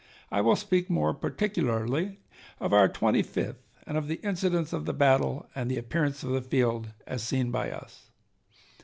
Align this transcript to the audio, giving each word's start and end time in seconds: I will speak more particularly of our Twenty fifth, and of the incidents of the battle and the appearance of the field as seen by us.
I 0.31 0.41
will 0.41 0.55
speak 0.55 0.89
more 0.89 1.13
particularly 1.13 2.21
of 2.59 2.73
our 2.73 2.89
Twenty 2.89 3.21
fifth, 3.21 3.61
and 3.85 3.99
of 3.99 4.07
the 4.07 4.15
incidents 4.23 4.73
of 4.73 4.85
the 4.85 4.95
battle 4.95 5.47
and 5.53 5.69
the 5.69 5.77
appearance 5.77 6.23
of 6.23 6.31
the 6.31 6.41
field 6.41 6.89
as 7.05 7.21
seen 7.21 7.51
by 7.51 7.69
us. 7.69 8.09